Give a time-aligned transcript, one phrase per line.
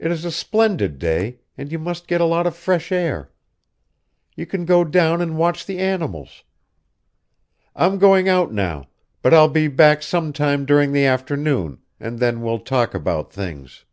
[0.00, 3.30] "It is a splendid day, and you must get a lot of fresh air.
[4.34, 6.42] You can go down and watch the animals.
[7.76, 8.88] I'm going out now,
[9.22, 13.84] but I'll be back some time during the afternoon, and then we'll talk about things."